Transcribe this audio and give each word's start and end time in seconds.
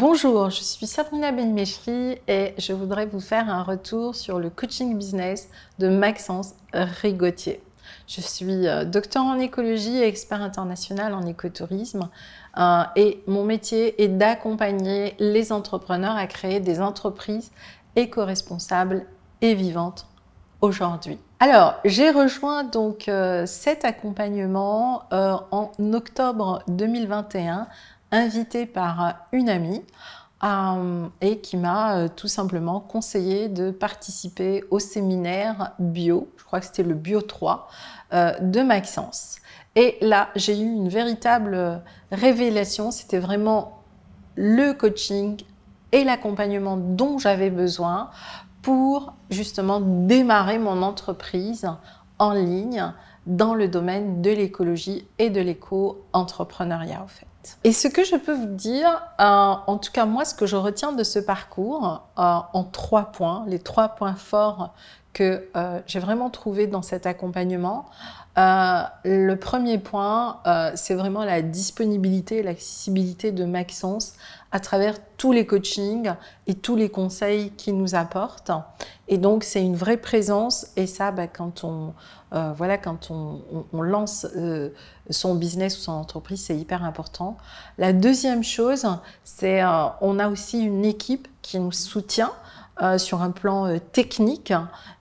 Bonjour, 0.00 0.48
je 0.48 0.62
suis 0.62 0.86
Sabrina 0.86 1.30
Benmeshri 1.30 2.16
et 2.26 2.54
je 2.56 2.72
voudrais 2.72 3.04
vous 3.04 3.20
faire 3.20 3.50
un 3.50 3.62
retour 3.62 4.14
sur 4.14 4.38
le 4.38 4.48
coaching 4.48 4.96
business 4.96 5.50
de 5.78 5.90
Maxence 5.90 6.54
Rigotier. 6.72 7.60
Je 8.06 8.22
suis 8.22 8.66
euh, 8.66 8.86
docteur 8.86 9.24
en 9.24 9.38
écologie 9.38 9.98
et 9.98 10.06
expert 10.06 10.40
international 10.40 11.12
en 11.12 11.26
écotourisme 11.26 12.08
euh, 12.56 12.82
et 12.96 13.22
mon 13.26 13.44
métier 13.44 14.02
est 14.02 14.08
d'accompagner 14.08 15.16
les 15.18 15.52
entrepreneurs 15.52 16.16
à 16.16 16.26
créer 16.26 16.60
des 16.60 16.80
entreprises 16.80 17.52
éco-responsables 17.94 19.04
et 19.42 19.52
vivantes 19.52 20.06
aujourd'hui. 20.62 21.18
Alors, 21.40 21.74
j'ai 21.84 22.08
rejoint 22.08 22.64
donc 22.64 23.06
euh, 23.08 23.44
cet 23.44 23.84
accompagnement 23.84 25.02
en 25.10 25.70
octobre 25.92 26.62
2021 26.68 27.66
invité 28.12 28.66
par 28.66 29.14
une 29.32 29.48
amie 29.48 29.82
euh, 30.42 31.06
et 31.20 31.40
qui 31.40 31.56
m'a 31.56 31.96
euh, 31.96 32.08
tout 32.08 32.28
simplement 32.28 32.80
conseillé 32.80 33.48
de 33.48 33.70
participer 33.70 34.64
au 34.70 34.78
séminaire 34.78 35.72
bio, 35.78 36.28
je 36.38 36.44
crois 36.44 36.60
que 36.60 36.66
c'était 36.66 36.82
le 36.82 36.94
Bio 36.94 37.20
3, 37.20 37.68
euh, 38.14 38.32
de 38.40 38.62
Maxence. 38.62 39.36
Et 39.76 39.98
là, 40.00 40.30
j'ai 40.36 40.58
eu 40.58 40.64
une 40.64 40.88
véritable 40.88 41.82
révélation, 42.10 42.90
c'était 42.90 43.18
vraiment 43.18 43.82
le 44.34 44.72
coaching 44.72 45.42
et 45.92 46.04
l'accompagnement 46.04 46.78
dont 46.78 47.18
j'avais 47.18 47.50
besoin 47.50 48.10
pour 48.62 49.12
justement 49.28 49.80
démarrer 49.80 50.58
mon 50.58 50.82
entreprise 50.82 51.68
en 52.18 52.32
ligne 52.32 52.92
dans 53.26 53.54
le 53.54 53.68
domaine 53.68 54.22
de 54.22 54.30
l'écologie 54.30 55.06
et 55.18 55.28
de 55.28 55.40
l'éco-entrepreneuriat, 55.40 57.02
au 57.04 57.08
fait. 57.08 57.26
Et 57.64 57.72
ce 57.72 57.88
que 57.88 58.04
je 58.04 58.16
peux 58.16 58.34
vous 58.34 58.54
dire, 58.54 59.02
euh, 59.20 59.54
en 59.66 59.78
tout 59.78 59.92
cas 59.92 60.04
moi, 60.04 60.24
ce 60.24 60.34
que 60.34 60.46
je 60.46 60.56
retiens 60.56 60.92
de 60.92 61.04
ce 61.04 61.18
parcours, 61.18 62.02
euh, 62.18 62.38
en 62.52 62.64
trois 62.64 63.12
points, 63.12 63.44
les 63.46 63.58
trois 63.58 63.90
points 63.90 64.14
forts 64.14 64.74
que 65.12 65.48
euh, 65.56 65.80
j'ai 65.86 65.98
vraiment 65.98 66.30
trouvé 66.30 66.66
dans 66.66 66.82
cet 66.82 67.06
accompagnement. 67.06 67.86
le 68.36 69.34
premier 69.34 69.78
point, 69.78 70.40
c'est 70.74 70.94
vraiment 70.94 71.24
la 71.24 71.42
disponibilité, 71.42 72.42
l'accessibilité 72.42 73.32
de 73.32 73.44
Maxence 73.44 74.14
à 74.52 74.60
travers 74.60 74.96
tous 75.16 75.32
les 75.32 75.46
coachings 75.46 76.12
et 76.46 76.54
tous 76.54 76.74
les 76.74 76.88
conseils 76.88 77.50
qu'il 77.52 77.76
nous 77.76 77.94
apporte. 77.94 78.50
Et 79.08 79.18
donc, 79.18 79.44
c'est 79.44 79.62
une 79.62 79.76
vraie 79.76 79.96
présence. 79.96 80.66
Et 80.76 80.86
ça, 80.86 81.12
bah, 81.12 81.28
quand 81.28 81.64
on, 81.64 81.94
euh, 82.32 82.52
voilà, 82.56 82.78
quand 82.78 83.10
on, 83.10 83.42
lance 83.82 84.26
euh, 84.36 84.70
son 85.08 85.34
business 85.34 85.78
ou 85.78 85.80
son 85.80 85.92
entreprise, 85.92 86.44
c'est 86.44 86.56
hyper 86.56 86.84
important. 86.84 87.36
La 87.78 87.92
deuxième 87.92 88.42
chose, 88.42 88.86
c'est 89.24 89.62
euh, 89.62 89.66
a 89.66 90.28
aussi 90.28 90.60
une 90.60 90.84
équipe 90.84 91.28
qui 91.42 91.58
nous 91.58 91.72
soutient. 91.72 92.32
Euh, 92.82 92.96
sur 92.96 93.20
un 93.20 93.30
plan 93.30 93.66
euh, 93.66 93.78
technique. 93.78 94.54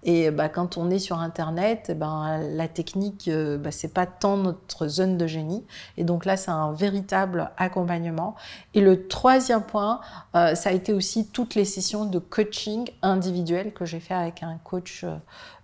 Et 0.03 0.31
bah, 0.31 0.49
quand 0.49 0.75
on 0.75 0.89
est 0.89 0.99
sur 0.99 1.19
Internet, 1.19 1.85
eh 1.87 1.93
ben, 1.93 2.37
la 2.37 2.67
technique, 2.67 3.29
euh, 3.29 3.57
bah, 3.57 3.69
pas 3.93 4.05
tant 4.05 4.35
notre 4.35 4.89
zone 4.89 5.17
de 5.17 5.27
génie. 5.27 5.65
Et 5.95 6.03
donc 6.03 6.25
là, 6.25 6.35
c'est 6.35 6.51
un 6.51 6.73
véritable 6.73 7.51
accompagnement. 7.55 8.35
Et 8.73 8.81
le 8.81 9.07
troisième 9.07 9.63
point, 9.63 10.01
ça 10.33 10.69
a 10.69 10.71
été 10.71 10.93
aussi 10.93 11.27
toutes 11.27 11.55
les 11.55 11.65
sessions 11.65 12.05
de 12.05 12.19
coaching 12.19 12.89
individuel 13.01 13.73
que 13.73 13.85
j'ai 13.85 13.99
fait 13.99 14.13
avec 14.13 14.43
un 14.43 14.57
coach 14.63 15.05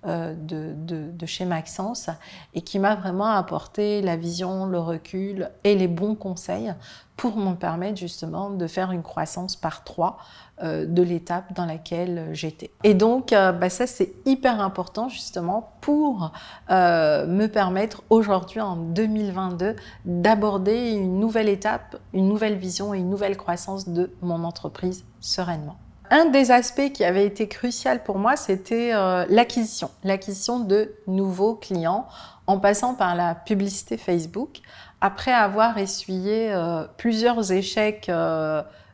de, 0.05 0.73
de, 0.73 1.25
chez 1.25 1.45
Maxence 1.45 2.09
et 2.53 2.61
qui 2.61 2.79
m'a 2.79 2.95
vraiment 2.95 3.27
apporté 3.27 4.01
la 4.01 4.15
vision, 4.15 4.65
le 4.65 4.79
recul 4.79 5.49
et 5.63 5.75
les 5.75 5.87
bons 5.87 6.15
conseils 6.15 6.73
pour 7.17 7.37
me 7.37 7.55
permettre 7.55 7.97
justement 7.97 8.49
de 8.49 8.67
faire 8.67 8.91
une 8.91 9.03
croissance 9.03 9.55
par 9.55 9.83
trois 9.83 10.17
euh, 10.61 10.85
de 10.85 11.01
l'étape 11.01 11.53
dans 11.53 11.65
laquelle 11.65 12.29
j'étais. 12.33 12.71
Et 12.83 12.93
donc, 12.93 13.33
euh, 13.33 13.51
bah, 13.51 13.69
ça, 13.69 13.87
c'est 13.87 14.13
hyper 14.25 14.61
important 14.61 15.09
justement 15.09 15.73
pour 15.81 16.31
euh, 16.69 17.25
me 17.27 17.47
permettre 17.47 18.03
aujourd'hui, 18.09 18.61
en 18.61 18.75
2022, 18.75 19.75
d'aborder 20.05 20.91
une 20.91 21.19
nouvelle 21.19 21.49
étape, 21.49 21.97
une 22.13 22.27
nouvelle 22.27 22.55
vision 22.55 22.93
et 22.93 22.99
une 22.99 23.09
nouvelle 23.09 23.37
croissance 23.37 23.89
de 23.89 24.11
mon 24.21 24.43
entreprise 24.43 25.05
sereinement. 25.19 25.77
Un 26.11 26.25
des 26.25 26.51
aspects 26.51 26.91
qui 26.93 27.03
avait 27.03 27.25
été 27.25 27.47
crucial 27.47 28.03
pour 28.03 28.17
moi, 28.17 28.35
c'était 28.35 28.91
l'acquisition, 29.29 29.89
l'acquisition 30.03 30.59
de 30.59 30.93
nouveaux 31.07 31.55
clients 31.55 32.07
en 32.47 32.59
passant 32.59 32.95
par 32.95 33.15
la 33.15 33.35
publicité 33.35 33.97
Facebook. 33.97 34.61
Après 35.01 35.33
avoir 35.33 35.77
essuyé 35.77 36.55
plusieurs 36.97 37.51
échecs 37.51 38.11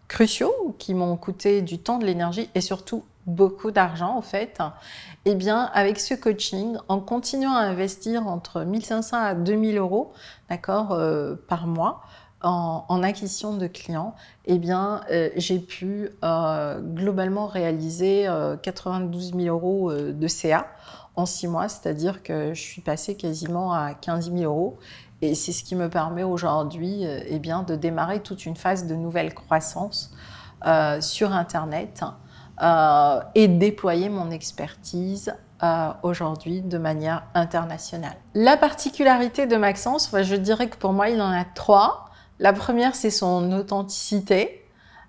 cruciaux 0.08 0.76
qui 0.78 0.94
m'ont 0.94 1.16
coûté 1.16 1.62
du 1.62 1.80
temps, 1.80 1.98
de 1.98 2.06
l'énergie 2.06 2.50
et 2.54 2.62
surtout 2.62 3.04
beaucoup 3.26 3.72
d'argent 3.72 4.16
en 4.18 4.22
fait, 4.22 4.60
eh 5.26 5.36
bien 5.36 5.70
avec 5.74 6.00
ce 6.00 6.14
coaching, 6.14 6.78
en 6.88 7.00
continuant 7.00 7.54
à 7.54 7.62
investir 7.62 8.28
entre 8.28 8.64
1500 8.64 9.18
à 9.18 9.34
2000 9.36 9.78
euros, 9.78 10.12
euh, 10.70 11.36
par 11.48 11.68
mois, 11.68 12.02
en, 12.44 13.04
acquisition 13.04 13.56
de 13.56 13.68
clients, 13.68 14.16
eh 14.46 14.58
bien, 14.58 15.02
euh, 15.12 15.30
j'ai 15.36 15.60
pu 15.60 16.10
euh, 16.24 16.80
globalement 16.80 17.48
réaliser 17.48 18.28
92 18.64 19.34
000 19.36 19.46
euros 19.48 19.94
de 19.94 20.28
CA 20.28 20.68
en 21.16 21.26
six 21.26 21.48
mois, 21.48 21.68
c'est-à-dire 21.68 22.24
que 22.24 22.54
je 22.54 22.62
suis 22.62 22.82
passée 22.82 23.16
quasiment 23.16 23.74
à 23.74 23.94
15 23.94 24.32
000 24.32 24.44
euros 24.44 24.78
et 25.22 25.36
c'est 25.36 25.52
ce 25.52 25.64
qui 25.64 25.76
me 25.76 25.90
permet 25.90 26.24
aujourd'hui 26.24 27.06
euh, 27.06 27.20
eh 27.28 27.40
de 27.40 27.76
démarrer 27.76 28.22
toute 28.22 28.46
une 28.46 28.56
phase 28.56 28.88
de 28.88 28.96
nouvelle 28.96 29.34
croissance 29.34 30.12
euh, 30.66 31.00
sur 31.00 31.32
Internet 31.32 32.04
euh, 32.62 33.20
et 33.36 33.48
déployer 33.48 34.10
mon 34.10 34.32
expertise 34.32 35.34
aujourd'hui 36.02 36.62
de 36.62 36.80
manière 36.80 37.22
internationale. 37.36 38.16
La 38.34 38.58
particularité 38.58 39.46
de 39.46 39.56
Maxence, 39.58 40.10
je 40.12 40.36
dirais 40.36 40.70
que 40.70 40.76
pour 40.76 40.92
moi, 40.92 41.10
il 41.10 41.22
en 41.22 41.30
a 41.30 41.46
trois. 41.46 42.10
La 42.42 42.54
première, 42.54 42.96
c'est 42.96 43.12
son 43.12 43.54
authenticité. 43.54 44.66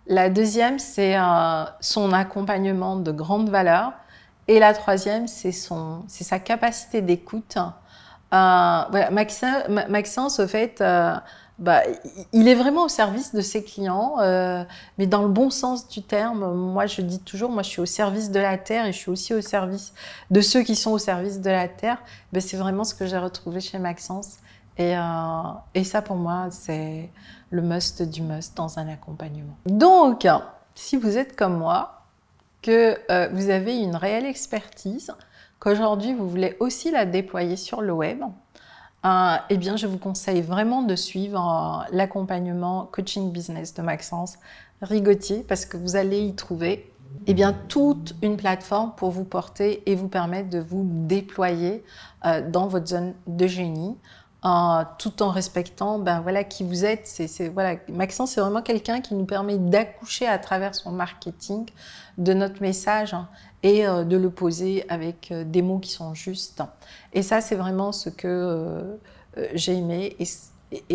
La 0.06 0.28
deuxième, 0.28 0.78
c'est 0.78 1.16
son 1.80 2.12
accompagnement 2.12 2.96
de 2.96 3.10
grande 3.10 3.48
valeur. 3.48 3.92
Et 4.48 4.58
la 4.58 4.74
troisième, 4.74 5.26
c'est 5.26 5.52
sa 5.52 6.38
capacité 6.38 7.00
d'écoute 7.00 7.56
euh, 8.34 9.10
Maxence, 9.10 10.40
au 10.40 10.46
fait, 10.46 10.80
euh, 10.80 11.14
bah, 11.58 11.82
il 12.32 12.48
est 12.48 12.54
vraiment 12.54 12.84
au 12.84 12.88
service 12.88 13.34
de 13.34 13.40
ses 13.40 13.62
clients, 13.62 14.16
euh, 14.20 14.64
mais 14.98 15.06
dans 15.06 15.22
le 15.22 15.28
bon 15.28 15.50
sens 15.50 15.88
du 15.88 16.02
terme. 16.02 16.54
Moi, 16.54 16.86
je 16.86 17.02
dis 17.02 17.20
toujours, 17.20 17.50
moi, 17.50 17.62
je 17.62 17.68
suis 17.68 17.80
au 17.80 17.86
service 17.86 18.30
de 18.30 18.40
la 18.40 18.56
terre 18.56 18.86
et 18.86 18.92
je 18.92 18.98
suis 18.98 19.10
aussi 19.10 19.34
au 19.34 19.40
service 19.42 19.92
de 20.30 20.40
ceux 20.40 20.62
qui 20.62 20.76
sont 20.76 20.92
au 20.92 20.98
service 20.98 21.40
de 21.40 21.50
la 21.50 21.68
terre. 21.68 21.98
Ben, 22.32 22.40
c'est 22.40 22.56
vraiment 22.56 22.84
ce 22.84 22.94
que 22.94 23.06
j'ai 23.06 23.18
retrouvé 23.18 23.60
chez 23.60 23.78
Maxence. 23.78 24.36
Et, 24.78 24.94
et 25.74 25.84
ça, 25.84 26.00
pour 26.00 26.16
moi, 26.16 26.48
c'est 26.50 27.10
le 27.50 27.62
must 27.62 28.02
du 28.02 28.22
must 28.22 28.56
dans 28.56 28.78
un 28.78 28.88
accompagnement. 28.88 29.56
Donc, 29.66 30.26
si 30.74 30.96
vous 30.96 31.18
êtes 31.18 31.36
comme 31.36 31.58
moi, 31.58 32.02
que 32.62 32.96
vous 33.34 33.50
avez 33.50 33.76
une 33.76 33.96
réelle 33.96 34.24
expertise, 34.24 35.12
qu'aujourd'hui 35.58 36.14
vous 36.14 36.28
voulez 36.28 36.56
aussi 36.58 36.90
la 36.90 37.04
déployer 37.04 37.56
sur 37.56 37.82
le 37.82 37.92
web, 37.92 38.22
euh, 39.04 39.36
eh 39.50 39.56
bien, 39.56 39.76
je 39.76 39.86
vous 39.86 39.98
conseille 39.98 40.42
vraiment 40.42 40.82
de 40.82 40.94
suivre 40.94 41.84
euh, 41.88 41.88
l'accompagnement 41.92 42.88
coaching 42.92 43.32
business 43.32 43.74
de 43.74 43.82
Maxence 43.82 44.38
Rigotier 44.80 45.44
parce 45.48 45.66
que 45.66 45.76
vous 45.76 45.96
allez 45.96 46.20
y 46.20 46.34
trouver 46.34 46.88
eh 47.26 47.34
bien, 47.34 47.52
toute 47.68 48.14
une 48.22 48.36
plateforme 48.36 48.92
pour 48.96 49.10
vous 49.10 49.24
porter 49.24 49.82
et 49.86 49.96
vous 49.96 50.08
permettre 50.08 50.50
de 50.50 50.60
vous 50.60 50.86
déployer 50.88 51.84
euh, 52.24 52.48
dans 52.48 52.68
votre 52.68 52.86
zone 52.86 53.14
de 53.26 53.46
génie. 53.46 53.96
Tout 54.98 55.22
en 55.22 55.30
respectant 55.30 55.98
ben, 55.98 56.20
voilà, 56.20 56.42
qui 56.42 56.64
vous 56.64 56.84
êtes. 56.84 57.06
C'est, 57.06 57.48
voilà, 57.48 57.76
Maxence, 57.88 58.32
c'est 58.32 58.40
vraiment 58.40 58.62
quelqu'un 58.62 59.00
qui 59.00 59.14
nous 59.14 59.24
permet 59.24 59.56
d'accoucher 59.56 60.26
à 60.26 60.38
travers 60.38 60.74
son 60.74 60.90
marketing 60.90 61.66
de 62.18 62.34
notre 62.34 62.60
message 62.60 63.14
hein, 63.14 63.28
et 63.62 63.86
euh, 63.86 64.04
de 64.04 64.16
le 64.16 64.30
poser 64.30 64.84
avec 64.88 65.30
euh, 65.30 65.44
des 65.44 65.62
mots 65.62 65.78
qui 65.78 65.90
sont 65.90 66.14
justes. 66.14 66.62
Et 67.12 67.22
ça, 67.22 67.40
c'est 67.40 67.54
vraiment 67.54 67.92
ce 67.92 68.10
que 68.10 68.26
euh, 68.26 68.98
j'ai 69.54 69.74
aimé. 69.74 70.16
Et, 70.18 70.26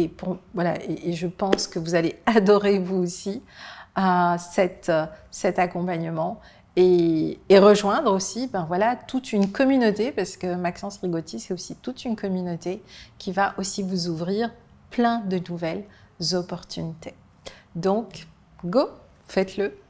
et, 0.03 0.13
voilà, 0.53 0.75
et, 0.83 1.13
je 1.13 1.27
pense 1.27 1.67
que 1.67 1.79
vous 1.79 1.95
allez 1.95 2.19
adorer 2.25 2.79
vous 2.79 2.97
aussi 2.97 3.41
cet 4.51 4.89
accompagnement 5.57 6.39
et, 6.79 7.59
rejoindre 7.59 8.11
aussi 8.13 8.47
ben 8.47 8.65
voilà, 8.65 8.95
toute 8.95 9.33
une 9.33 9.51
communauté, 9.51 10.11
parce 10.11 10.37
que 10.37 10.55
Maxence 10.55 10.99
Rigotti, 10.99 11.39
c'est 11.39 11.53
aussi 11.53 11.75
toute 11.75 12.05
une 12.05 12.15
communauté 12.15 12.81
qui 13.17 13.31
va 13.31 13.55
aussi 13.57 13.81
vous 13.81 14.09
ouvrir 14.09 14.51
plein 14.91 15.19
de 15.19 15.41
nouvelles 15.49 15.83
opportunités. 16.33 17.15
Donc, 17.75 18.27
go, 18.63 18.89
faites-le 19.27 19.77